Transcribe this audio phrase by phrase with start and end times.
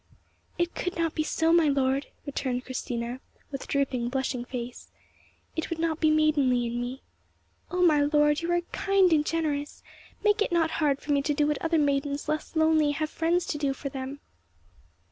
[0.57, 3.19] "It could not so be, my lord," returned Christina
[3.51, 4.89] with drooping, blushing face;
[5.55, 7.03] "it would not be maidenly in me.
[7.69, 9.83] Oh, my lord, you are kind and generous,
[10.23, 13.45] make it not hard for me to do what other maidens less lonely have friends
[13.45, 14.21] to do for them!"